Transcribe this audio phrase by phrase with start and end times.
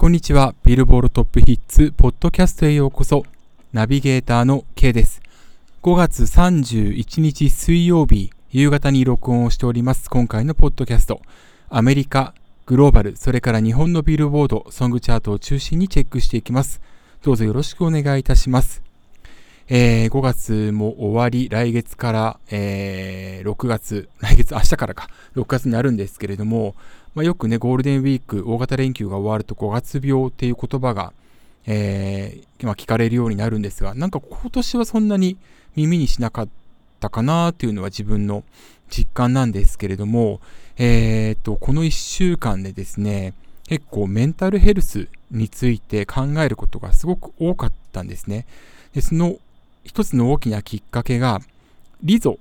[0.00, 0.54] こんにちは。
[0.64, 3.22] ビルボールトップヒッツ、ポッドキャストへようこそ。
[3.74, 5.20] ナビゲーターの K です。
[5.82, 10.08] 5月31日水曜日、夕方に録音をしております。
[10.08, 11.20] 今回のポッドキャスト。
[11.68, 12.32] アメリカ、
[12.64, 16.80] グローバル、それから日本のビルボード、ソングチャートを中心にチェックしていきます。
[17.22, 18.82] どうぞよろしくお願いいたします。
[19.72, 26.74] えー、5月も終わり、来月から、えー、6月、 来月、明日からか、6月になるんですけれども、
[27.14, 31.12] まあ、よくね、ゴールデンウィーク、大型連休が終わると5月病っていう言葉が、
[31.68, 35.36] えー、まあ、聞かれるようになるんですが、なんか今年はそんなに
[35.76, 36.48] 耳にしなかっ
[36.98, 38.42] たかなっていうのは自分の
[38.88, 40.40] 実感なんですけれども、
[40.78, 43.34] えー、と、この1週間でですね、
[43.68, 48.46] 結構メンタルヘルスについて考えることがすごく多かったんですね。
[48.94, 49.36] でその
[49.84, 51.40] 一つの大きなきっかけが、
[52.02, 52.38] リゾ、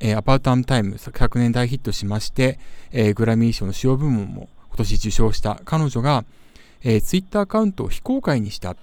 [0.00, 2.58] えー、アパートアムタイム、昨年大ヒットしまして、
[2.92, 6.24] えー、グラミー賞の主要部門も今年受賞した彼女が、
[6.82, 8.76] えー、ツイッターアカウントを非公開にした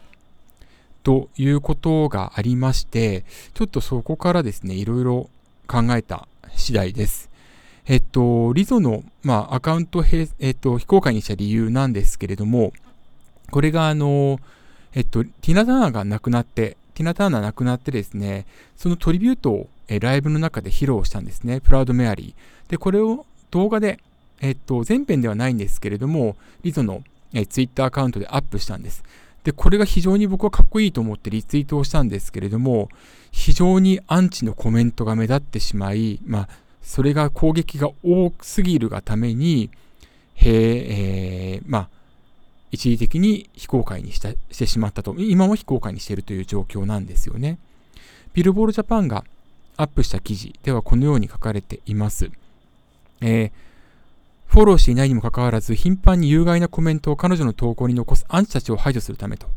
[1.03, 5.29] ということがありまして、ちょっとそこからですね、いろいろ
[5.67, 7.29] 考えた次第です。
[7.87, 12.73] えっと、リゾの、まあ、アカウントへ、えっと、非公開にした理由なんですけれども、
[13.51, 14.39] これがあの、
[14.93, 21.59] えっと、ティナ・ターナが亡くなって、ティナ・ターナー亡くなってですね、そのトリビュートをライブの中で披露したんですね。
[21.59, 22.71] プラウド・メアリー。
[22.71, 23.99] で、これを動画で、
[24.41, 29.03] えっと、全編ではないんですけれども、リゾの、えツイッターアカウントでアップしたんです。
[29.43, 32.89] で、これが非常に僕はかっこいいと思ってリツイートをしたんですけれども、
[33.31, 36.49] 非常にアンチのコメントが目立ってしまい、まあ、
[36.81, 39.69] それが攻撃が多すぎるがために、
[40.35, 41.89] へえー、まあ、
[42.75, 47.57] 一時的に非公開にしたしてしまったと、今も非公開にしているという状況なんですよね。
[48.33, 49.25] ビルボールジャパンが
[49.77, 52.29] アップした記事ではこのように書かれています。
[53.21, 53.51] えー、
[54.47, 59.47] フォローしていないにもかかわらず、頻繁に有害なコメントを彼女の投稿に残すアンチたちを排除するためと。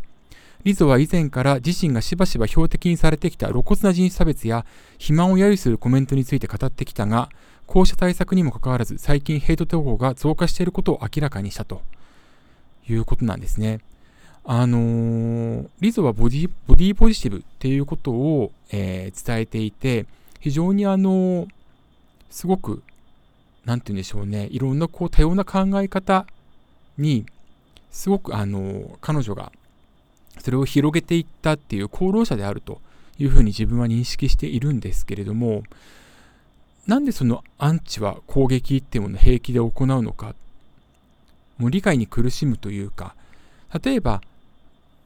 [0.64, 7.28] リゾは以前から自身がしばしば標的にされてきた露骨な人種差別や肥満を揶揄するコメントについて語ってきたが、
[7.66, 11.82] こうした対策にもかかわらず、最近ヘイト投稿が増加していることを明らかにしたと。
[12.92, 13.80] いうことなんですね。
[14.44, 20.06] あのー、リゾはボディボディポジティブっていうことを、えー、伝えていて、
[20.40, 21.48] 非常にあのー、
[22.30, 22.82] すごく、
[23.66, 26.26] なんて言うんでしょうね、いろんなこう多様な考え方
[26.96, 27.26] に、
[27.90, 29.50] すごくあの彼女が
[30.40, 32.80] それを広げていったっていう功労者であると
[33.18, 35.62] いうふうに自分は認識しているんですけれども、
[36.86, 40.34] なんでそのアンチは攻撃っていうものを平気で行うのか
[41.58, 43.14] もう理解に苦しむというか
[43.82, 44.22] 例えば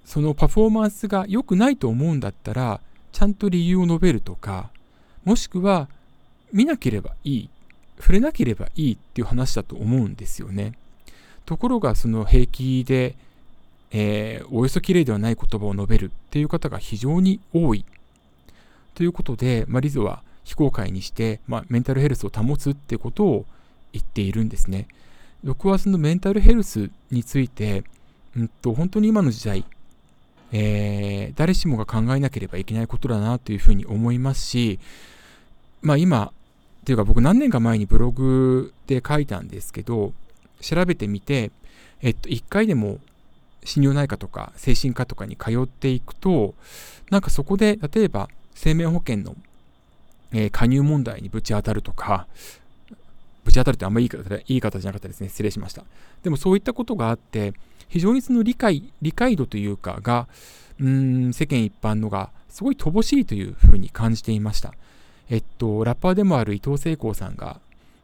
[0.04, 2.80] そのパフォーマンスが良くないと思うんだったら
[3.12, 4.70] ちゃんと理由を述べるとか
[5.24, 5.88] もしくは
[6.52, 7.50] 見なければいい
[7.98, 10.72] 触れなければいいっていう話だと思うんですよね
[11.46, 13.14] ところがその平気で、
[13.90, 17.84] えー、およそ綺麗ではない言葉を述べるっていう方が非常に多い
[18.94, 23.46] ということで、まあ、リゾは非公開にして、まあ、メンタルヘルスを保つってことを
[23.92, 24.86] 言っているんですね。
[25.44, 27.84] 僕はそのメンタルヘルスについて、
[28.36, 29.64] うんと、本当に今の時代、
[30.52, 34.78] えー、誰しもが考えなければいけないことだなというふうに思いますし、
[35.80, 36.32] まあ今、
[36.82, 40.12] っていうか僕何年か前にブログで書いたんですけど、
[40.60, 41.50] 調べてみて、
[42.00, 42.98] えっと、一回でも
[43.64, 46.54] 心療内科とか精神科とかに通っていくと、
[47.10, 49.36] なんかそこで、例えば生命保険の、
[50.32, 52.26] えー、加入問題にぶち当たるとか、
[53.44, 55.28] ぶち当たるってあんまりいい方い方じゃなかったですね。
[55.28, 55.84] 失礼しました。
[56.22, 57.54] でもそういったことがあって、
[57.88, 60.28] 非常にその理解、理解度というかが、
[60.80, 64.74] うん、世間一般のがすごい乏しいというふうに感じていました。
[65.30, 67.60] えっと、ラッパーでもある伊藤聖光さんが、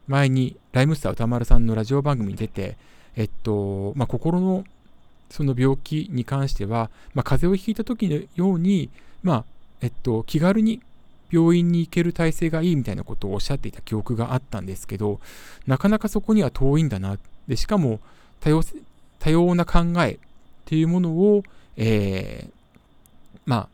[0.07, 2.77] 前にライムスター歌丸さんのラジオ番組に出て、
[3.15, 4.65] えっと、まあ、心の
[5.29, 8.89] その病気に関しては、まあ、風邪をひいた時のように、
[9.21, 9.45] まあ、
[9.81, 10.81] えっと、気軽に
[11.31, 15.19] 病院に行ける体制がいいみたいなことをおっしゃっていた記憶があったんですけど、
[15.67, 17.17] なかなかそこには遠いんだな。
[17.47, 17.99] でしかも
[18.39, 18.63] 多様、
[19.19, 20.17] 多様な考えっ
[20.65, 21.43] ていうものを、
[21.77, 22.51] えー、
[23.45, 23.69] まあ、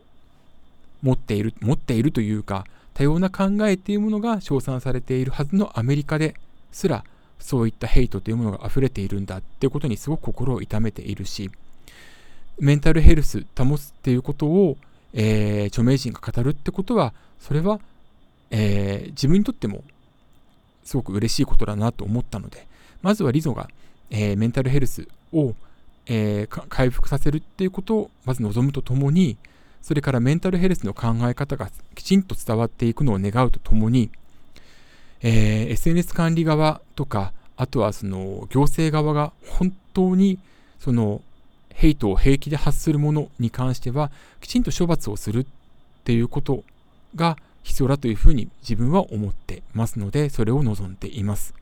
[1.01, 6.35] 持っている、持っているというか、多様な考えっていうものが称賛されているはずのアメリカで
[6.71, 7.03] すら、
[7.39, 11.51] そういったヘイトというものが溢れているんだっていうことにすごく心を痛めているし、
[12.57, 14.77] メンタルヘルス保つっていうことを、
[15.15, 17.79] えー、著名人が語るってことは、それは、
[18.51, 19.83] えー、自分にとっても
[20.83, 22.67] すごく嬉しいことだなと思ったので、
[23.01, 23.69] まずはリゾが、
[24.11, 25.55] えー、メンタルヘルスを、
[26.05, 29.37] えー、回復させるっていうことをまず望むとともに、
[29.81, 34.11] それからメンタルヘルスの考え方がきちんと伝わっていくのを願うとともに、
[35.21, 40.39] え、SNS 管理側とか、あとはその行政側が本当に
[40.79, 41.21] その
[41.75, 44.09] ヘイトを平気で発するものに関しては
[44.41, 45.45] きちんと処罰をするっ
[46.05, 46.63] ていうこと
[47.15, 51.53] が必要だというふうに自分は思ってますのでそれを望んでいます。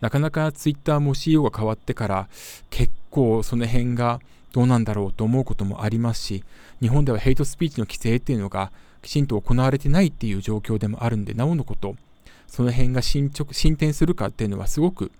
[0.00, 2.28] なかなかツイッターも CEO が変わってから
[2.70, 4.20] 結構その辺が
[4.52, 6.44] どうなんだろうと思うこともありますし
[6.80, 8.72] 日本ではヘイトスピーチの規制っていうのが
[9.02, 11.96] きちんと行われてないっていう状況でもあるんでなおのこと
[12.46, 15.12] その辺が進捗進展するかっていうのはすごく、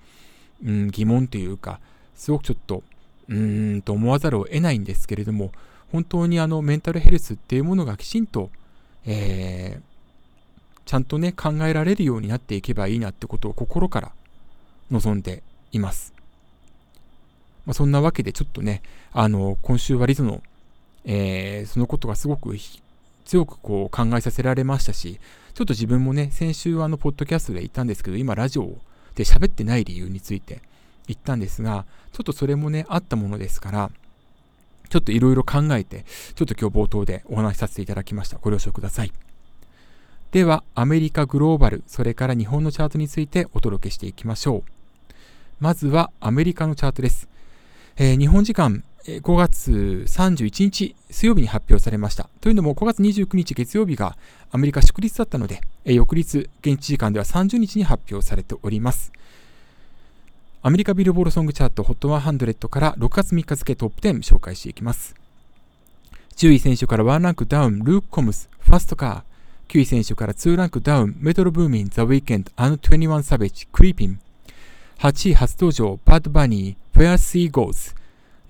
[0.64, 1.78] うん、疑問というか
[2.16, 2.82] すごくちょっと
[3.30, 5.52] うーんと思わざるを得ないんですけれども
[5.92, 8.50] 本当にあのメンタルヘルスっていうものがきちんと、
[9.06, 14.12] えー、ちゃんとね考えられるようになっていけばいいなってことを心から
[14.90, 15.42] 望んで
[15.72, 16.12] います。
[17.66, 18.82] まあ、そんなわけでちょっとね、
[19.12, 20.42] あの、今週はリゾの、
[21.04, 22.56] えー、そのことがすごく
[23.24, 25.20] 強くこう考えさせられましたし、
[25.54, 28.78] ちょっと自分もね、先週あの、ポッドキャストで言ったんですけど、今ラジオ
[29.14, 30.62] で喋ってない理由について
[31.12, 33.90] 言ったんですが、ちょっとそれもね、あったものですから、
[34.88, 36.04] ちょっといろいろ考えて、
[36.34, 38.38] ちょっと今日冒頭でお話しさせていただきました。
[38.38, 39.12] ご了承ください。
[40.32, 44.62] では、アメリカグローバル、それから日本のチャートについてお届けしていきましょう。
[45.60, 47.28] まずはアメリカのチャートです。
[47.96, 52.28] えー、日本時間5月31日水曜日に発表されました。
[52.40, 54.16] というのも5月29日月曜日が
[54.50, 59.12] アメリカ祝日だったので、えー、翌日現地時間では30日に発表されております。
[60.62, 65.14] アメリカビルボードソングチャート HOT100 から6月3日付トップ10紹介していきます。
[66.36, 69.72] 10位選手から1ランクダウン、ルーク・コムス、ファストカー。
[69.72, 74.20] 9位選手から2ランクダウン、メトロブーミン、ザ・ウィーケンド、アン21サベッジ、クリーピン。
[74.98, 77.96] 8位初登場、バッドバニー、Where Sea Goes。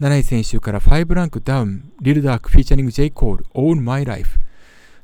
[0.01, 4.41] 7位選手から5ランクダウン、リルダークフィーチャリング J コール、All My Life。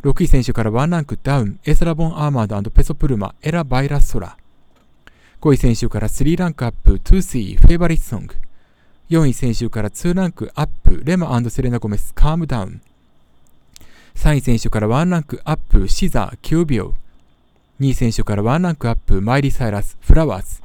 [0.03, 4.37] 6位先週から1ランクダウン、 Eslabon Armado and Peso Pluma、 Ella Baila Sola。
[5.41, 8.35] 5位先週から3ランクアップ、 Toosii、Favorite Song。
[9.11, 12.81] 4位先週から2ランクアップ、 Rema Selena Gomez、Calm Down。
[14.15, 16.95] 3位先週から1ランクアップ、 SZA、Kill Bill。
[17.81, 20.63] 2位先週から1ランクアップ、 Miley Cyrus、Flowers。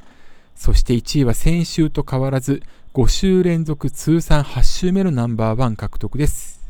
[0.56, 2.62] そして1位は先週と変わらず
[2.94, 6.60] 5週連続通算8週目のナンバーワン獲得です。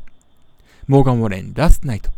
[0.88, 2.10] モーガン・ウォレン、ラストナイト。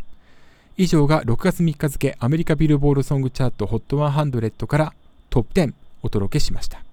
[0.76, 4.94] 以上が6月3日付アメリカビルボールソングチャート HOT100 から
[5.34, 6.84] トップ10お届けしました。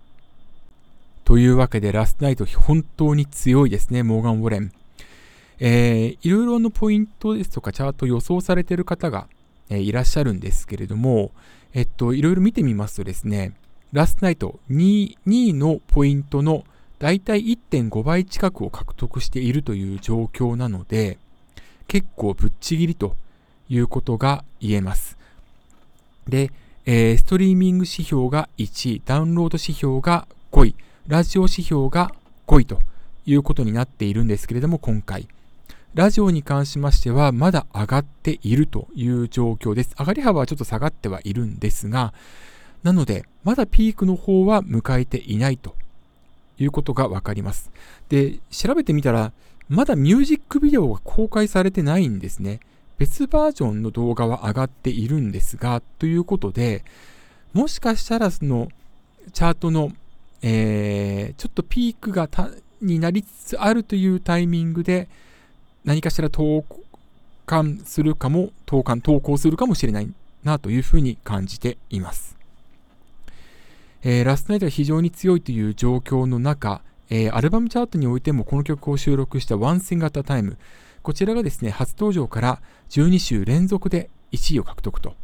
[1.25, 4.71] というわけでラストナイト本当に強いですね、モーガン・ウォレン。
[5.59, 9.27] えー、いろいろなポイントですとかチャート予想されている方が、
[9.69, 11.29] えー、いらっしゃるんですけれども、
[11.75, 13.53] えっと、いろいろ見てみますとですね、
[13.93, 16.63] ラストナイト 2, 2位のポイントの
[16.97, 21.19] だいたい1.5倍近くを獲得しているという状況なので、
[21.87, 23.15] 結構ぶっちぎりと
[23.69, 25.15] いうことが言えます。
[26.27, 26.51] で、
[26.85, 30.75] えー、ストリーミング指標が1位、ダウンロード指標が5位、
[31.07, 32.11] ラジオ指標が
[32.47, 32.79] 5位と
[33.25, 35.27] いうことになっているんですけれども、今回。
[35.93, 39.93] ラジオに関しましては、まだ上がっているという状況です。
[39.99, 42.13] 上がり幅はちょっと下がってはいるんですが、
[42.81, 45.75] なので、まだピークの方は迎えていないと
[46.57, 47.71] いうことがわかります。
[48.09, 49.33] で、調べてみたら、
[49.69, 52.59] まだミュージックビデオが公開されてないんですね。
[53.01, 56.85] 別バージョンの動画は上がっているんですが、ということで、
[57.51, 58.67] もしかしたらその
[59.33, 59.91] チャートの、
[60.43, 62.29] えー、ちょっとピークが
[62.79, 65.09] になりつつあるというタイミングで、
[65.83, 66.63] 何かしら投
[67.47, 72.37] 函するかも、投函、投稿するかもしれないなというふうに感じています。
[74.03, 80.55] えー、ラストナイトが非常に強いという状況の中、えー、アルバムチャートにおいてもこの曲を収録した One Thing at a Time、
[81.03, 85.15] こちらがですね、初登場から12週連続で1位を獲得と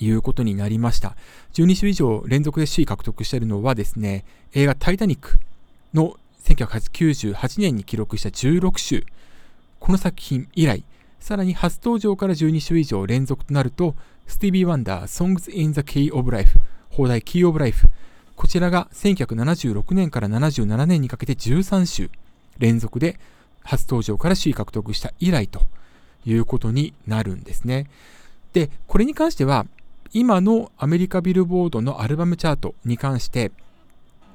[0.00, 1.16] いうことになりました。
[1.52, 5.38] 12週以上連続で首位獲得しているのはですね、映画タイタニック
[5.92, 9.06] の1998年に記録した16週、
[9.78, 10.82] この作品以来、
[11.20, 13.94] さらに初登場から12週以上連続となると、
[14.26, 16.58] スティービー・ワンダー Songs in the Key of Life
[16.90, 17.88] 放題キーオブライフ。
[18.36, 22.10] こちらが1976年から77年にかけて13週
[22.58, 23.18] 連続で
[23.64, 25.62] 初登場から首位獲得した以来と
[26.24, 27.88] いうことになるんですね。
[28.52, 29.66] で、これに関しては、
[30.12, 33.50] 今のアメリカビルボードのアルバムチャートに関して、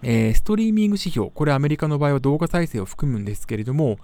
[0.02, 3.98] えー、ストリーミング指標、これアメリカの場合は動画再生を含むんですけれども、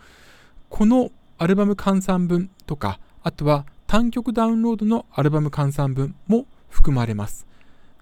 [0.70, 7.46] このアルバム換算分とか、あとは単曲ダウンロードのアルバム換算分も含まれます。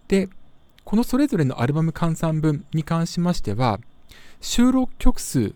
[0.08, 0.30] で、
[0.84, 3.80] このそれぞれのアルバム換算分に関しましては、
[4.42, 5.54] 収録曲数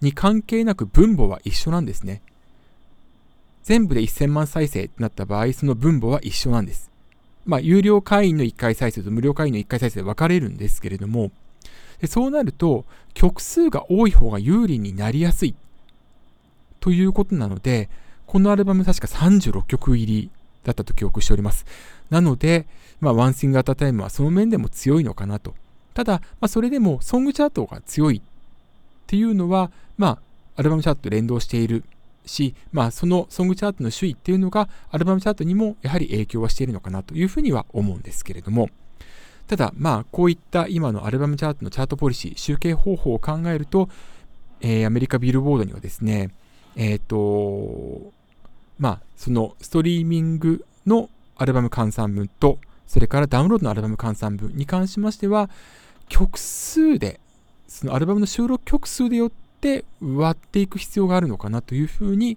[0.00, 2.22] に関係なく分母は一緒なんですね。
[3.62, 6.90] 全部で1000万再生ってなった場合、その分母は一緒なんです。
[7.46, 11.30] まあ、有料会員の1回再生と無料会員の1回再生で分かれるんですけれども、
[12.00, 15.54] でそうなると、曲数が多い方が有利になりやすい
[16.80, 17.90] ということなので、
[18.26, 20.30] このアルバム確か36曲入り
[20.64, 21.66] だったと記憶しております。
[22.08, 22.66] なので、
[23.00, 25.54] まあ、ワンシングアタタイムはその面でも強いのかなと。
[25.94, 28.22] ただ、まあ、それでもソングチャートが強い
[29.10, 30.18] っていうのは、まあ、
[30.54, 31.82] アルバムチャートと連動している
[32.26, 38.70] し、まあ、そのソングチャートの首位っていうのがアルバムチャートにもやはり影響はしているのかなというふうには思うんですけれども、
[39.48, 43.88] ただ、まあ、こういった今のアルバムチャートのチャートポリシー、集計方法を考えると、
[44.60, 46.30] えー、アメリカビルボードにはですね、
[46.76, 48.12] えっ、ー、と、
[48.78, 55.50] まあ、そのストリーミングのアルバム換算分と、それからダウンロードのアルバム換算分に関しましては、
[56.08, 57.18] 曲数で、
[57.70, 62.36] そのアルバムの収録曲数でよって割っていく必要があるのかなというふうに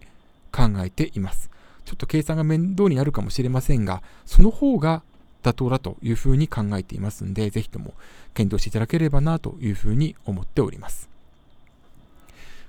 [0.52, 1.50] 考えています。
[1.86, 5.02] ちょっと計算が面倒になるかもしれませんが、その方が
[5.42, 7.96] 妥当だというふうに考えていますので、ぜひとも
[8.36, 11.10] 検討していただければなというふうに思っております。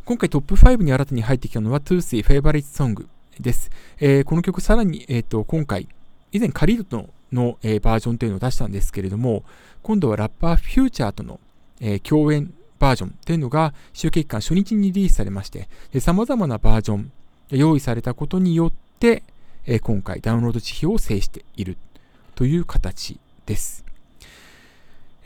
[0.06, 3.06] 今回トップ5に新たに入ってきたのは Toosie Favorite Song
[3.38, 3.70] です。
[4.00, 5.86] えー、この曲さらに、えーと、今回、
[6.32, 9.44] 以前カリードのの、えー、バージョンというのを出したんですけれども、
[9.82, 11.40] 今度はラッパーフューチャーとの、
[11.86, 15.68] えー、共演バージョンというのが集計期間初日にリリースされまして、
[16.00, 17.12] 様々なバージョン
[17.50, 19.22] 用意されたことによって、
[19.66, 21.76] えー、今回ダウンロード地表を制している
[22.34, 23.84] という形です。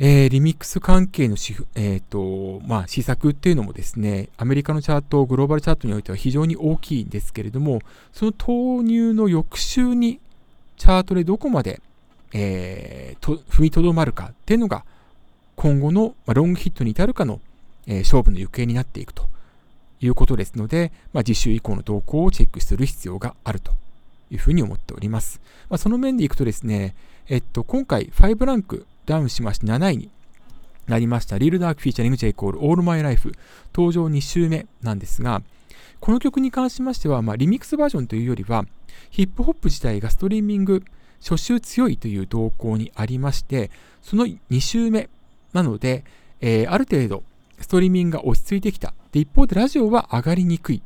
[0.00, 7.80] えー、リミックス関係のし、えーとまあ、施策っていうのもですね、アメリカのチャート、グローバルチャートにおいては非常に大きいんですけれども、
[8.12, 10.20] その投入の翌週に
[10.76, 11.80] チャートでどこまで、
[12.32, 14.84] えー、と踏みとどまるかっていうのが、
[15.58, 17.40] 今後の、ロングヒットに至るかの、
[17.88, 19.28] 勝負の行方になっていくと
[20.00, 23.72] いうことですので、まあ、次週以降の動向をチェックする必要があると
[24.30, 25.40] いうふうに思っております。
[25.68, 26.94] まあ、その面でいくとですね、
[27.28, 30.10] えっと、今回5ランクダウンしまして7位に
[30.86, 33.32] なりました、リールダークフィーチャリング J コールオールマイライフ。
[33.74, 35.42] 登場2週目なんですが、
[35.98, 38.64] この曲に関しましては、まあ、リミックスバージョンというよりは、
[39.10, 40.84] ヒップホップ自体がストリーミング
[41.20, 43.72] 初週強いという動向にありまして、
[44.02, 45.10] その2週目
[45.52, 46.04] なので、
[46.40, 47.22] えー、ある程度
[47.60, 48.94] ストリーミングが落ち着いてきた。
[49.12, 50.82] で、一方でラジオは上がりにくい。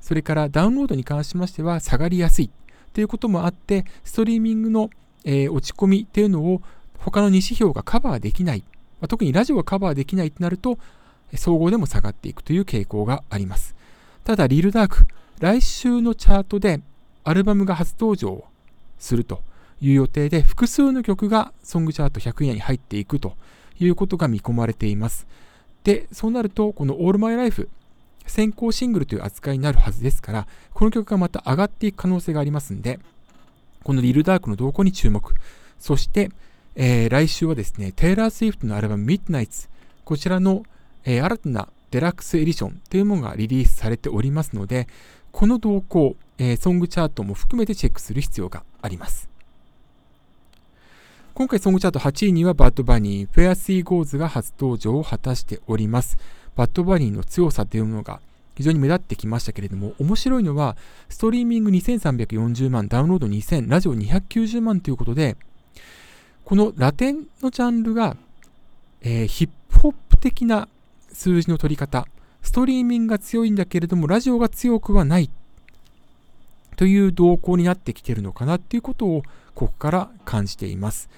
[0.00, 2.50] それからダウンロードに関しましては下がりやすい。
[2.92, 4.90] ということもあって、ストリーミングの、
[5.24, 6.60] えー、落ち込みっていうのを
[6.98, 8.64] 他の2指標がカバーできない。
[9.00, 10.78] まあ、特にラジオがカバーできないとなると、
[11.34, 13.74] 総合でも下がっていくという傾向があります。
[14.24, 15.06] ただ、リールダーク、
[15.40, 16.80] 来週のチャートで
[17.24, 18.44] アルバムが初登場
[18.98, 19.42] すると
[19.80, 23.34] いう予定で、複数の曲がソングチャート100位に入っていくと
[23.84, 25.26] いうことが見込まれています。
[25.84, 27.68] で、そうなると、この All My Life、
[28.26, 33.00] 先行シングルという扱いになるはずですから、この曲がまた上がっていく可能性がありますんで、
[33.82, 35.34] このリルダークの動向に注目。
[35.78, 36.30] そして、
[36.76, 39.68] えー、来週はですね、テイラー・スウィフトのアルバム Midnights、
[40.04, 40.64] こちらの、
[41.04, 44.88] えー、新たなデラックスエディションというものがリリースされておりますので、
[45.32, 49.31] この動向、えー、ソングチャートも含めてチェックする必要があります。
[51.34, 56.18] 今回ソングチャート8位には Bad Bunny、Where She Goes が初登場を果たしております。
[56.56, 58.20] Bad Bunny の強さというものが
[58.54, 60.76] 非常に目立ってきましたけれども、面白いのは、
[61.08, 65.38] ストリーミング2340万、ダウンロード2000、ラジオ290万ということで、
[66.44, 68.14] このラテンのジャンルが、
[69.00, 70.68] えー、ヒップホップ的な
[71.14, 72.06] 数字の取り方、
[72.42, 75.30] ストリーミングが強いんだけれども、ラジオが強くはない
[76.76, 79.22] という動向になってきてるのかなっていうことを、
[79.54, 81.08] ここから感じています。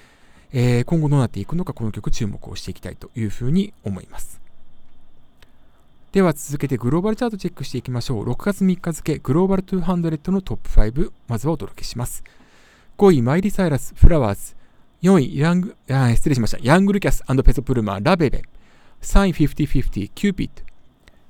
[0.53, 4.41] えー、今後どうなっていくのか、この曲注目をしていきたいというふうに思います。
[6.13, 8.31] では続けてグローバルチャートチェックしていきましょう。
[8.31, 12.23] 6月3日付グローバル200のトップ5、まずはお届けします。
[12.99, 14.55] 5位、マイリサイラス、フラワーズ。
[15.03, 16.59] 4位、ヤング、あ失礼しました。
[16.63, 18.43] Yng Lvcas Peso Pluma、La Bebe。
[19.03, 20.63] 3位、 FIFTY FIFTY、Cupid。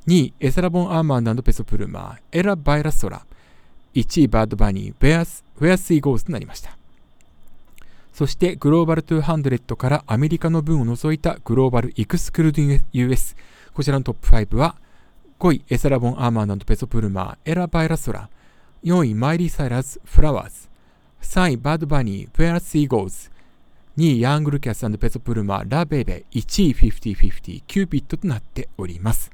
[0.07, 3.25] 2位、 Eslabon Armado and Peso Pluma、Ella Baila Sola。
[3.95, 6.77] 1位、 Bad Bunny、Where S、Where She Goes となりました。
[8.15, 13.37] そして、グローバル200からアメリカの分を除いたグローバルエクスクルーディング US。
[13.75, 14.77] こちらのトップ5は、
[15.41, 18.29] 5位、 Eslabon Armado and Peso Pluma、Ella Baila Sola。
[18.85, 20.69] 4位、 Miley Cyrus、Flowers。
[21.23, 23.33] 3位、 Bad Bunny、Where She Goes。
[23.99, 29.33] 2位、 Yng Lvcas Peso Pluma、La Bebe、1位、 FIFTY FIFTY、Cupid となっております。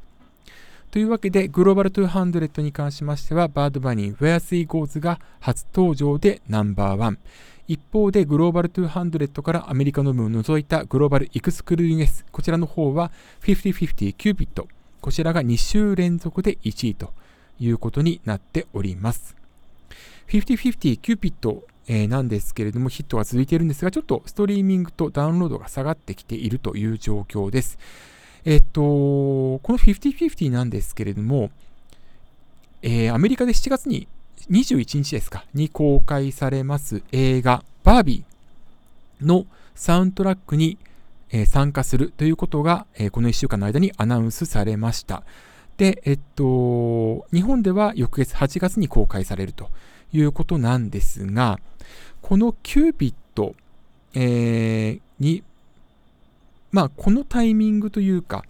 [0.91, 7.19] というわけで、グローバル200に関しましては、 Bad Bunny、Where She Goes が初登場でナンバーワン。
[7.71, 13.13] 一方で、グローバル200からアメリカの分を除いたグローバルエクスクルーディング S、こちらの方は
[13.43, 14.67] FIFTY FIFTY、Cupid。
[15.01, 17.13] こちらが2週連続で1位と
[17.61, 19.37] いうことになっております。
[20.31, 27.79] 50-50、キューピットえー、なんですけれども、ヒットが続いているんですが、ちょっとストリーミングとダウンロードが下がってきているという状況です。
[28.45, 31.53] えっと、この50-50なんですけれども、
[32.83, 34.09] えー、アメリカで7月に
[34.51, 40.79] 21日ですか、に公開されます映画、バービーのサウンドラックに、
[41.47, 45.23] 参加するということが、この1週間の間にアナウンスされました。
[45.77, 49.71] で、えっと、日本では翌月8月に公開されると
[50.13, 51.59] いうことなんですが、
[52.21, 53.55] このキューピット、
[54.15, 55.43] えー、に、
[56.73, 58.45] まあ、このタイミングというか、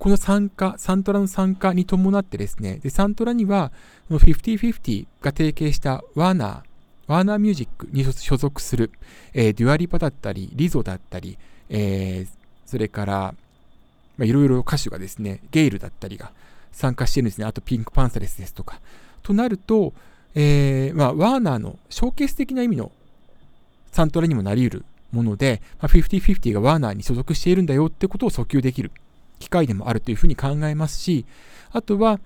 [0.00, 3.70] この参加、サントラの参加に伴ってですね、でサントラには、
[4.10, 6.60] 50-50が提携したワーナー、
[7.06, 8.90] ワーナーミュージックに所属する、
[9.34, 11.36] えー、 Dua Lipa だったり、 Lizzo だったり、
[11.68, 12.28] えー、
[12.64, 13.34] それから、
[14.16, 16.32] まあ、いろいろ歌手がですね、 GAYLE だったりが
[16.72, 17.44] 参加してるんですね。
[17.44, 18.80] あと PinkPantheress ですとか。
[19.22, 19.92] となると、
[20.34, 22.90] えー、まあ、ワーナーのショーケース的な意味の
[23.92, 28.92] サントラにもなり得るもので、まあ、50-50がワーナーに所属しているんだよってことを訴求できる
[29.40, 31.24] 機会でもあるというふうに考えますし、
[31.72, 32.20] あとは、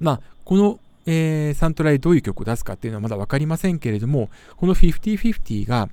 [0.00, 5.88] まあ、この、えー、サントラでどういう曲を出すかっていうのはまだ分かりませんけれども、この50-50が、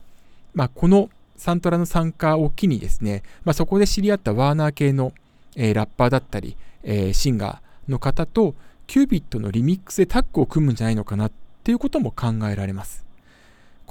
[0.53, 5.13] まあ、このサントラの参加を機にですね、まあ、そこで知り合ったワーナー系の、
[5.55, 8.55] えー、ラッパーだったり、えー、シンガーの方と、
[8.88, 11.31] キュービットのリミックスでタッグを組むんじゃないのかなっ
[11.63, 13.05] ていうことも考えられます。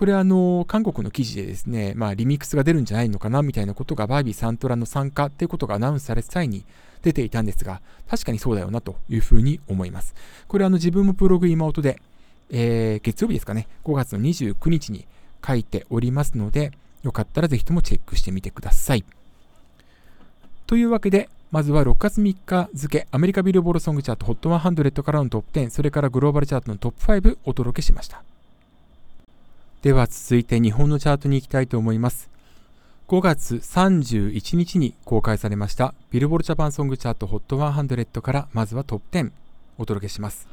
[0.00, 6.64] これあの、韓国の記事でですね、まあ、リミックスが出るんじゃないのかなみたいなことがバービーサントラの参加っていうことがアナウンスされた際に
[7.02, 10.14] 出ていたんですが、確かにそうだよなというふうに思います。
[10.48, 12.00] これはあの自分もブログ今音で、
[12.48, 15.06] えー、月曜日ですかね、5月の29日に
[15.46, 19.04] 書いておりますので、よかったらぜひともチェックしてみてください。
[20.66, 28.24] というわけで、まずは6月3日付、アメリカビルボードソングチャート HOT100 からのトップ10、それからグローバルチャートのトップ5お届けしました。
[29.82, 32.28] では続いて日本のチャートに行きたいと思います。
[33.08, 39.32] 5月31日に公開されましたビルボルジャパンソングチャート HOT100 からまずはトップ10
[39.78, 40.48] お届けします。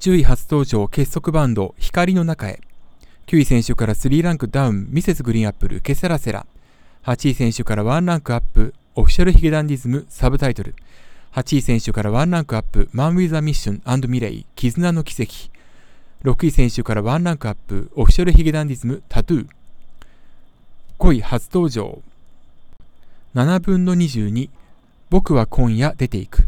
[0.00, 2.60] 10位初登場結束バンド光の中へ。
[3.26, 6.46] 9位選手から3ランクダウンミセスグリーンアップルケセラセラ。
[7.04, 10.74] 8位選手から1ランクアップオフィシャルヒゲダンディズムサブタイトル。
[11.32, 15.53] 8位選手から1ランクアップマン・ウィザ・ミッションミレイ絆の奇跡。
[16.24, 19.46] 6位選手からワンランクアップ、オフィシャルヒゲダンディズム、タトゥー。
[20.98, 22.00] 5位初登場。
[23.34, 24.48] 7分の22、
[25.10, 26.46] 僕は今夜出ていく。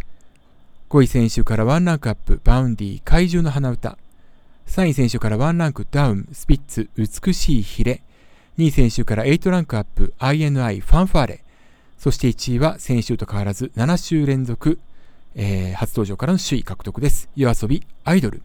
[0.88, 3.98] 5位先週からワンランクアップ、 Vaundy、怪獣の花唄。
[4.66, 8.00] 3位先週からワンランクダウン、スピッツ、美しいヒレ。
[8.56, 11.44] 2位先週から8ランクアップ、INI、ファンファーレ。
[11.98, 14.78] そして1位は先週と変わらず7週連続、
[15.34, 17.28] えー、初登場からの首位獲得です。
[17.37, 18.40] YOASOBI、アイドル。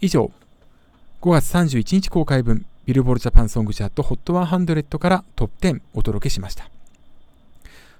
[0.00, 0.30] 以上、
[1.22, 6.70] 5月31日公開分、ビルボードジャパンソングチャート HOT100 からトップ10お届けしました。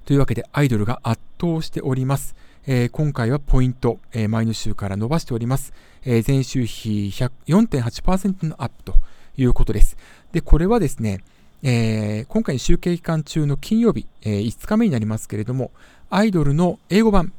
[0.05, 2.37] というわけで、アイドルが圧倒しております。
[2.69, 5.73] えー、今回はポイント、えー、前の週から伸ばしております。
[6.05, 8.95] えー、前週比4.8%のアップと
[9.37, 9.97] いうことです。
[10.31, 11.25] で、これはですね、
[11.65, 15.73] えー、今回の集計期間中の金曜日、えー、5日目になりますけれども、
[16.11, 17.33] アイドルの英語版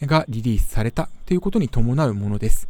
[0.00, 2.66] がリリースされたということに伴うものです。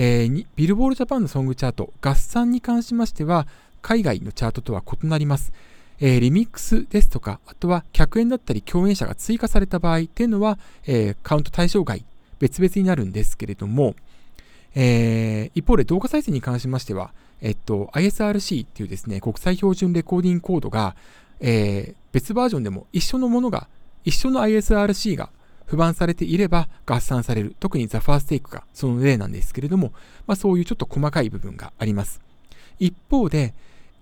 [0.00, 3.48] えー、ビルボールジャパンのソングチャート、合算に関しましては、
[3.82, 5.52] 海外のチャートとは異なります。
[5.98, 10.56] えー、リミックスですとか、あとは客演だったり共演者が追加された場合っていうのは、
[10.86, 12.04] えー、カウント対象外、
[12.38, 13.96] 別々になるんですけれども、
[14.76, 20.94] えー、一方で動画再生に関しましては、えっと、ISRC っていうですね、国際標準レコーディングコードが、
[21.40, 23.66] えー、別バージョンでも一緒のものが、
[24.04, 25.30] 一緒の ISRC が
[25.68, 27.54] 不番されていれば合算される。
[27.60, 29.92] 特にザ・ファーステイクがその例なんですけれども、
[30.26, 32.20] まあ、そういうちょっと細かい部分があります。
[32.78, 33.54] 一方で、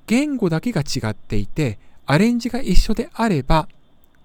[0.06, 3.68] 言語だけが違っていて、アレンジが一緒であれば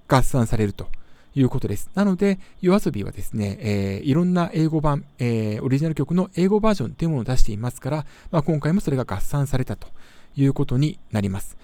[0.08, 0.88] 合算されると
[1.34, 1.90] いうことです。
[1.96, 9.88] なので、夜遊びはですね、えー、いろんな英語版、えー、オリジナル曲の英語バージョンというものを出していますから、まあ、今回もそれが合算されたと
[10.36, 11.58] いうことになります。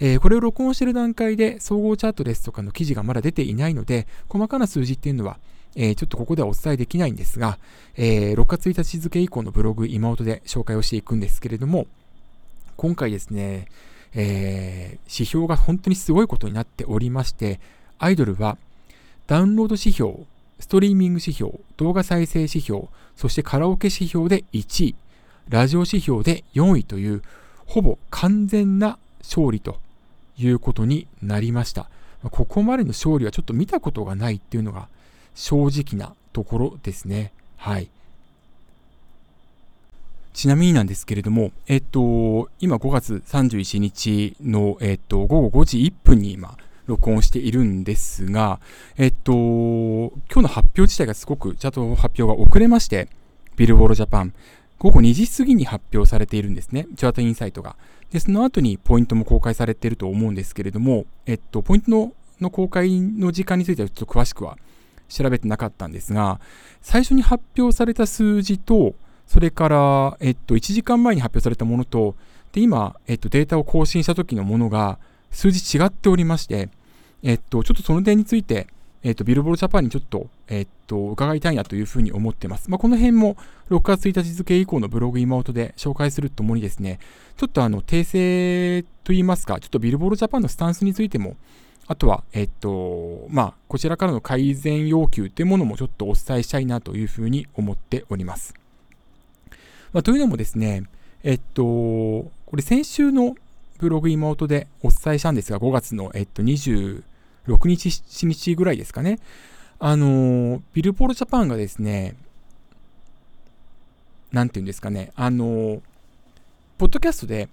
[0.00, 5.38] えー、これを録音している段階で総合チャートですとかの記事がまだ出ていないので、細かな数字っていうのは、
[5.76, 7.58] えー、ちょっとここではお伝えできないんですが、
[7.96, 11.86] えー、6月1日付以降のブログ、今音で紹介をしていくんですけれども、
[12.76, 13.66] 今回ですね、
[14.16, 17.60] え指標が本当にすごいことになっておりまして、
[17.98, 18.58] アイドルは
[19.26, 20.14] ダウンロード指標、
[20.60, 24.94] ストリーミング指標、動画再生指標、そしてカラオケ指標で1位、
[25.48, 27.22] ラジオ指標で4位という、
[27.66, 29.78] ほぼ完全な勝利と
[30.38, 31.88] いうことになりました。
[32.30, 34.88] ここまでの勝利はちょっと見たことがないっていうのが
[35.34, 37.32] 正直なところですね。
[37.56, 37.88] はい。
[40.32, 48.60] ちなみになんですけれども、えっと、今5月31日の、えっと、午後5時1分に今、録音しているんですが、
[48.96, 53.08] えっと、今日の発表自体がすごくチャート発表が遅れまして、
[53.56, 54.34] ビルボードジャパン、
[54.84, 56.86] 午後2時過ぎに発表されているんですね。
[56.94, 57.76] チャートインサイトが。
[58.10, 64.58] で、その後にポイントも公開されていると思うんですけれども、えっと、ポイントのの公開の時間についてはちょっと詳しくは
[65.08, 66.38] 調べてなかったんですが、
[66.82, 68.94] 最初に発表された数字と、
[69.26, 72.14] それから、えっと、1時間前に発表されたものと、
[72.52, 74.98] で、今、えっと、データを更新した時のものが、
[75.30, 76.68] 数字違っておりまして、
[77.22, 78.66] えっと、ちょっとその点について、
[79.04, 82.70] えっと、ビルボールジャパンにちょっと、えっと、伺いたいなというふうに思ってます。
[82.70, 83.36] まあ、この辺も
[83.70, 86.98] 6月1日付以降のブログ今音で紹介するともにですね、
[87.36, 91.36] ちょっとあの、訂正といいますか、ちょっとビルボールジャパンのスタンスについても、
[91.86, 98.54] あとは、えっと、まあ、こちらからの改善要求というものもちょっとお伝えしたいなというふうに思っております。
[99.92, 100.84] まあ、というのもですね、
[101.22, 103.34] えっと、これ先週の
[103.78, 106.42] ブログ妹でお伝えしたんですが、5月の、えっと、
[107.46, 109.18] 6日、7日ぐらいですかね。
[109.78, 112.14] あの、ビルボールジャパンがですね、
[114.32, 115.82] なんていうんですかね、あの、
[116.78, 117.48] ポッドキャストで、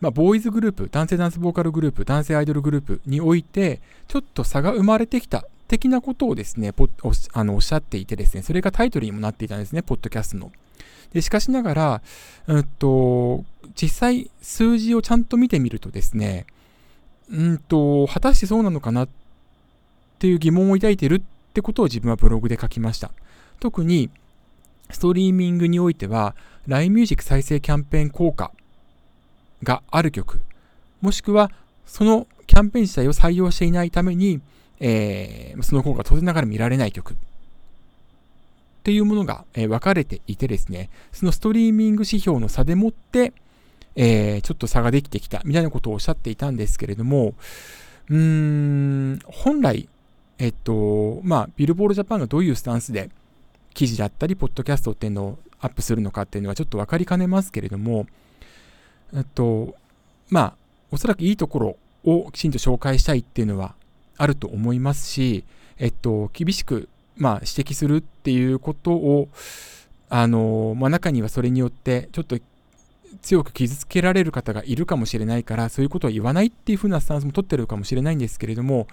[0.00, 6.88] まあ、ボーイズグループ、男性ダンスボーカルグループ、男性アイドルグループにおいて、ちょっと差が生まれてきた的なことをですね、お
[7.32, 10.50] あのおっしゃっていてですね、それがタイトルにもなっていたんですね、ポッドキャストの。
[11.12, 12.02] でしかしながら、
[12.46, 13.44] うんと、
[13.80, 16.46] 実際数字をちゃんと見てみるとですね、
[17.30, 19.08] うんと、果たしてそうなのかなっ
[20.18, 23.10] ていう疑問を抱いてるってことを自分はブログで書きました。
[23.60, 24.10] 特に、
[24.90, 26.34] ストリーミングにおいては、
[26.66, 28.52] LINE Music 再生キャンペーン効果
[29.62, 30.40] がある曲、
[31.00, 31.50] もしくは
[31.86, 34.40] そのキャンペーン自体を採用していないために、
[34.80, 37.16] えー、その効果が当然ながら見られない曲っ
[38.84, 43.32] ていうものが、えー、分かれていてですね、そのストリーミング指標の差でもって、
[44.00, 47.34] えー、ちょっと差ができてきたみたいなことをおっしゃっていたんですけれども、
[48.08, 49.88] うーん、本来、
[50.38, 53.10] えっと、まあ、ビルボールジャパンがどういうスタンスで
[53.74, 58.06] 記事だったり、ポッドキャストっていうのをアップするのかっていうのはちょっと分かりかねますけれども、
[59.16, 59.74] えっと、
[60.30, 60.54] まあ、
[60.92, 63.74] おそらくいいところをきちんと紹介したいっていうのは
[64.16, 65.42] あると思いますし、
[65.76, 69.28] えっと、厳しく、まあ、指摘するっていうことを、
[70.08, 72.38] あの、まあ、中にはそれによって、ちょっと
[73.22, 78.86] 強く傷つけられる方がいるかもしれないから、そういうことは言わないっていうふうなスタンスも取ってるかもしれないんですけれども、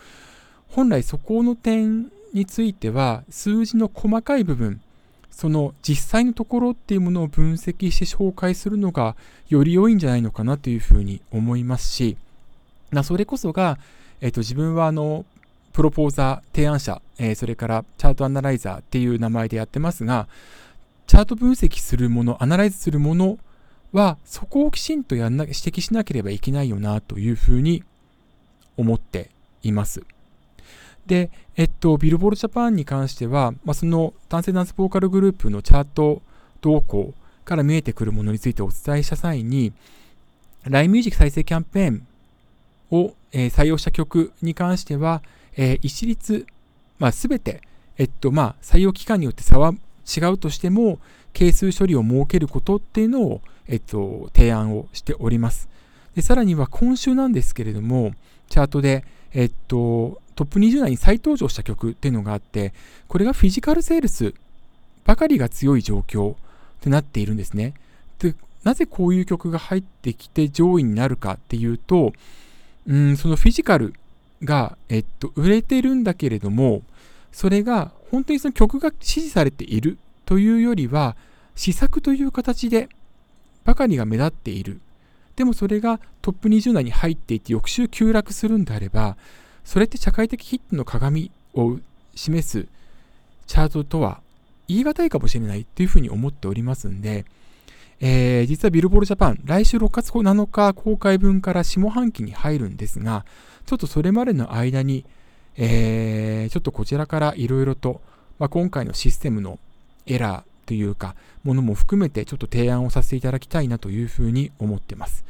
[0.69, 4.81] 本来そこの点については、数字の細かい部分、
[5.31, 9.17] その実際のところっていうものを分析して紹介するのが
[9.49, 12.17] より良いんじゃないのかなというふうに思いますし、
[13.03, 13.77] それこそが、
[14.21, 15.25] えっと、自分はあの、
[15.73, 20.29] プロポーザー、提案者、えー、それからチャートアナライザーっていう名前でやってますが、
[21.05, 23.37] チャート分析するもの、アナライズするもの
[23.95, 27.83] は、そこをきちんとやんな指摘しなければいけないよなというふうに
[28.75, 29.31] 思って
[29.63, 30.03] います。
[31.07, 36.21] で、えっと、ビルボールジャパンに関しては、まあ、その男性ダンスボーカルグループのチャート
[36.61, 37.13] 動向
[37.45, 39.71] から見えてくるものについてお伝えした際に、
[40.65, 42.07] LINE Music 再生キャンペーン
[42.91, 45.21] を、えー、採用した曲に関しては、
[45.55, 46.45] えー、一律、
[46.99, 47.61] まあ、全て、
[47.97, 49.73] えっと、まあ、採用期間によって差は
[50.05, 50.99] 違うとしても、
[51.35, 55.67] 係数処理を設けることっていうのを、えっと、提案をしております。
[56.15, 58.13] でさらには今週なんですけれども、
[58.49, 62.73] チャートで、えっと、トップ20代に再登場した曲っていうのがあって、
[63.09, 64.33] これがフィジカルセールス
[65.03, 66.35] ばかりが強い状況
[66.81, 67.73] となっているんですね。
[68.19, 72.13] でなぜこういう曲が入ってきて上位になるかっていうと、
[72.87, 73.93] うん、そのフィジカル
[74.41, 76.81] が、えっと、売れてるんだけれども、
[77.33, 81.15] それが本当にその曲が支持されているというよりは、
[81.55, 82.89] 試作という形で
[83.63, 84.81] ばかりが目立っている。
[85.35, 89.17] でもそれがトップ20代に入っていて翌週急落するんであれば、
[89.63, 91.77] それって社会的ヒットの鏡を
[92.15, 92.67] 示す
[93.47, 94.21] チャートとは
[94.67, 97.25] 言い難いかもしれないっていうふうに思っておりますんで、
[97.99, 103.25] えー、実はビルボールジャパン、来週6月7日公開分から下半期に入るんですが、
[103.65, 105.05] ちょっとそれまでの間に、
[105.57, 108.01] えー、ちょっとこちらからいろいろと、
[108.39, 109.59] まあ、今回のシステムの
[110.07, 115.23] エラーというか、ものも含めてちょっと提案をさせていただきたいなというふうに思ってます。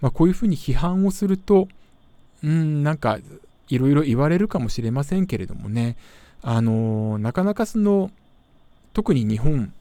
[0.00, 1.68] まあ、こういうふうに批判をすると、
[2.42, 3.18] うん、なんか
[3.68, 5.96] いろいろ言われるかもしれませんけれどもね、
[6.42, 8.10] あのなかなかその、
[8.92, 9.72] 特に日本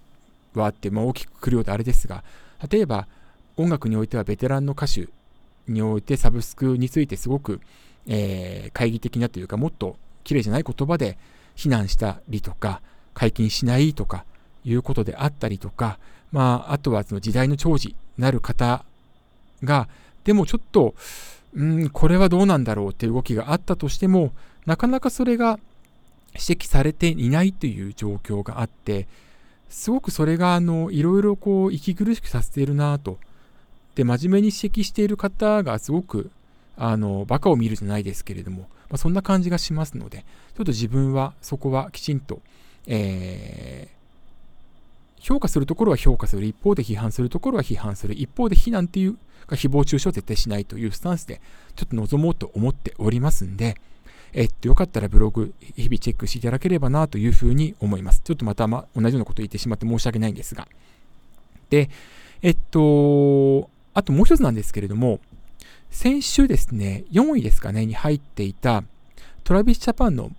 [0.53, 2.23] はあって、まあ、大きくくるようであれですが、
[2.69, 3.07] 例えば
[3.57, 5.07] 音楽においてはベテランの歌手
[5.67, 7.61] においてサブスクについてすごく、
[8.07, 11.17] えー、懐疑的なというか、もっと綺麗じゃない言葉で
[11.55, 12.81] 非難したりとか、
[13.13, 14.25] 解禁しないとか
[14.69, 15.99] いうことであったりとか、
[16.31, 18.85] まあ、あとはその時代の寵児なる方
[19.63, 19.87] が、
[20.23, 20.95] でもちょっと、
[21.53, 24.31] うん、これはどうなんだろうっていう動きがあったとしても、
[24.65, 25.59] なかなかそれが
[26.33, 29.07] 指摘されていないという状況があって、
[29.69, 33.17] すごくそれがあのいろいろこう息苦しくさせているなと。
[33.95, 36.29] で、真面目に指摘している方がすごく
[36.77, 40.19] あのバカを見るじゃないですけれども、まあ、そんな感じがしますので、
[40.55, 42.41] ちょっと自分はそこはきちんと、
[42.87, 43.98] えー、
[45.19, 51.41] 評価するところは評価する、一方で批判するところは批判する、一方で非難っていうか誹謗中傷を絶対しないというスタンスで、
[51.75, 53.75] ちょっと臨もうと思っておりますんで、
[54.33, 58.21] えっと、よかったらブログ、日々チェックしていただければなというふうに思います。
[58.23, 60.67] ちょっとまた、ま、同じようなこと言ってしまって申し訳ないんですが。
[61.69, 61.89] で、
[62.41, 65.19] えっと、あともう一つなんですけれども、
[65.89, 68.83] 先週ですね、4位ですかね、に入っていた、
[69.43, 70.31] トラビスジャパンの、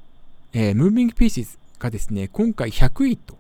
[0.53, 3.37] えー、ムービングピーシスがですね、今回100位と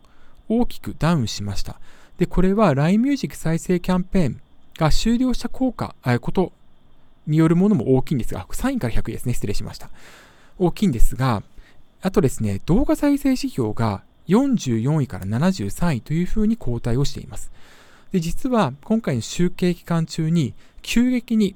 [0.51, 1.81] 大きくダウンしました。
[2.19, 4.41] で、これは LINE Music 再生キャンペーン
[4.77, 6.53] が終了した効果、えこと
[7.27, 9.89] によるものも大きいんですが、3位から100位ですね、失礼しました。
[10.59, 11.43] 大きいんですが、
[12.03, 17.53] あとですね、動画再生指標が44位から73位というふうに後退をしています。
[18.13, 21.55] で、実は今回の集計期間中に急激に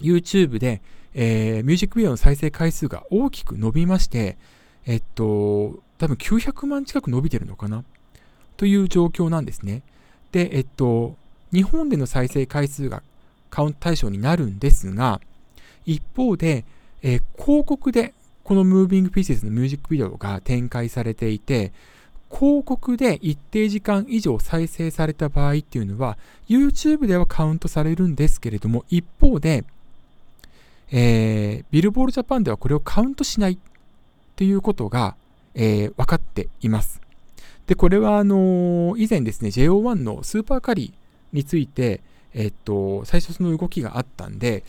[0.00, 0.82] YouTube で、
[1.14, 4.36] えー、ミュージックビデオの再生回数が大きく伸びまして、
[4.86, 7.84] えっと、多分900万近く伸びてるのかな
[8.56, 9.82] という状況なんですね。
[10.32, 11.16] で、えっと、
[11.52, 13.02] 日本での再生回数が
[13.50, 15.20] カウント対象になるんですが、
[15.86, 16.64] 一方で、
[17.02, 21.72] えー、広告でこのムービングピーセスのミュージックビデオが展開されていて、
[22.30, 29.64] 広告で一定時間以上再生された場合っていうのは、YouTube ではカウントされるんですけれども、一方で、
[30.90, 33.58] えー、ビルボールジャパンではこれをカウントしないっ
[34.36, 35.14] ていうことが、
[35.54, 37.00] えー、分かっています。
[37.66, 42.00] で、これはあの、以前ですね、JO1 のスーパーカリーについて、
[42.34, 44.64] えっと、最初その動きがあったんで、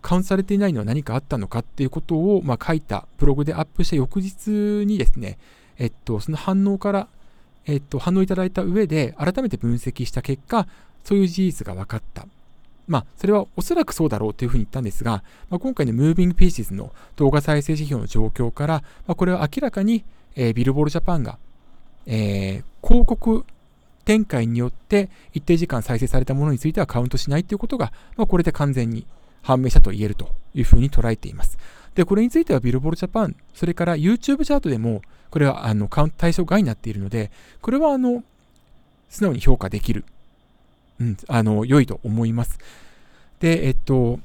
[0.00, 4.50] カウントされていないのは何かあったのかっていうことを、まあ、書いたブログでアップした翌日
[4.84, 5.38] にですね、
[5.78, 7.08] えっと、その反応から、
[7.66, 10.66] えっと、反応いただいた上で、改めて分析した結果、
[11.04, 12.26] そういう事実が分かった。
[12.88, 18.74] まあ、それはおそらくそうだろうというふうに言ったんですが、まあ、今回の Moving Pieces の動画再生指標の状況から、
[19.06, 21.38] まあ、これは明らかに、えー、ビルボールジャパンが、
[22.06, 23.44] えー、広告
[24.04, 29.06] 展開によって一定時間再生されたものについてはカウントしないということが、まあ、これで完全に
[29.42, 31.58] 判明したと言えるというふうに捉えています。
[31.94, 38.24] で、これについてはビルボールジャパン、それから YouTube チャートでも、これはあのカウント対象外になっているので、これはあの、
[39.08, 40.04] 素直に評価できる。
[41.00, 42.58] うん、あの、良いと思います。
[43.40, 44.20] で、えっと、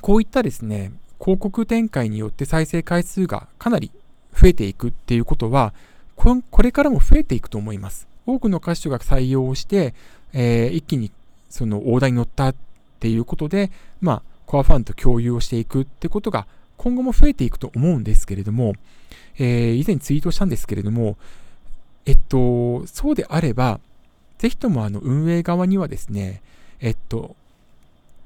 [0.00, 3.90] こういったですね、広告展開によって再生回数がかなり
[4.34, 5.72] 増えていくっていうことは、
[6.18, 8.08] これからも増えていくと思います。
[8.26, 9.94] 多くの歌手が採用して、
[10.32, 11.10] えー、一気に
[11.48, 12.54] その大台に乗ったっ
[13.00, 18.74] ていうことで、まあ、コアファンと共有をしていくってことが今後も増えていくと思うんですけれども、
[19.38, 21.16] えー、以前ツイートしたんですけれども、
[22.04, 23.80] えっと、そうであれば、
[24.38, 26.42] ぜひともあの運営側にはですね、
[26.80, 27.36] えっと、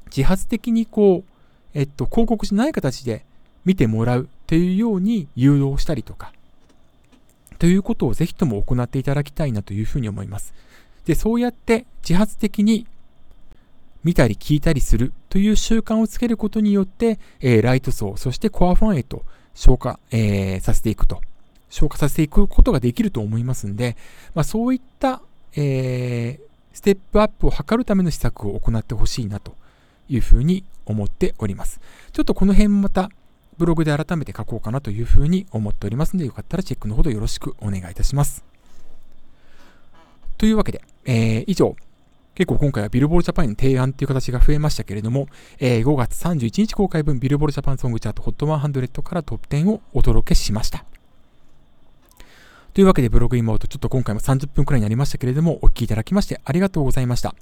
[0.06, 1.30] 自発的にこう、
[1.74, 3.24] えっと、広告しない形で
[3.64, 6.32] 見てもらうというように誘導したりとか、
[7.62, 10.52] ということをぜひとも行っていただきたいなというふうに思います。
[11.04, 12.88] で、そうやって自発的に
[14.02, 19.22] 見たり聞いたりするという習慣をつけることによって、えー、ライト層、そしてコアファンへと
[19.54, 21.20] 消化、えー、させていくと、
[21.70, 23.96] 消化させていくことができると思いますんで、
[24.34, 25.22] まあ、そういった、
[25.54, 29.54] えー、ステップアップを図るための施策を行ってほしいなと
[30.08, 31.80] いうふうに思っております。
[32.10, 33.08] ちょっとこの辺もまた
[33.58, 38.44] ブログで改めて書こうかなというふうに思っておりますので、よかったらチェックのほどよろしくお願いいたします。
[40.38, 41.76] というわけで、えー、以上、
[42.34, 50.84] 結構今回はビルボールジャパンの提案という形が増えましたけれども、えー、5月31日公開分ビルボールジャパンソングチャート HOT100 からトップ10をお届けしました。
[52.72, 57.34] というわけでブログイモートちょっと今回も30分くらいになりましたけれども、お聞きいただきましてありがとうございました。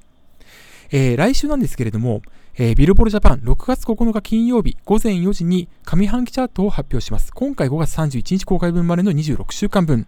[0.90, 2.22] えー、来週なんですけれども、
[2.62, 7.32] えー、ビルボールジャパン6月9日金曜日午前4時に上半期チャートを発表します。
[7.32, 10.06] 今回5月31日公開分までの26週間分。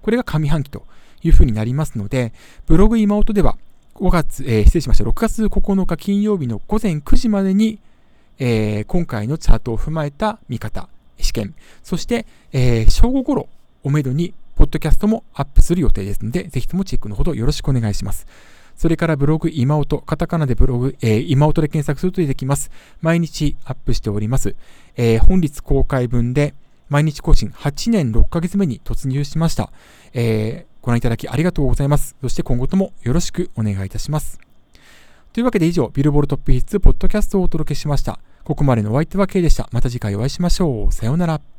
[0.00, 0.86] これが上半期と
[1.24, 2.32] いうふうになりますので、
[2.66, 3.58] ブログ今音では
[3.96, 5.02] 5月、えー、失礼しました。
[5.02, 7.80] 6月9日金曜日の午前9時までに、
[8.38, 13.48] えー、今回のチャートを踏まえた見方、試験、そして、えー、正午頃
[13.82, 18.28] おめどに、ポッドキャストもアップする予定ですので、ぜひともチェックのほどよろしくお願いします。
[18.78, 22.70] それからブログ今音、カタカナでブログ、えー、今音で検索すると出てきます。
[23.00, 24.54] 毎日アップしております。
[24.96, 26.54] えー、本日公開分で
[26.88, 29.72] 毎日更新8年6ヶ月目に突入しました。
[30.14, 32.14] えー、ご覧いただきありがとうございます。
[32.20, 34.38] そして今後ともよろしくお願いいたします。
[35.32, 38.20] というわけで以上、ビルボールトップヒッツポッドキャストをお届けしました。
[38.44, 39.68] ここまでのお相手は K でした。
[39.72, 40.92] また次回お会いしましょう。
[40.92, 41.57] さようなら。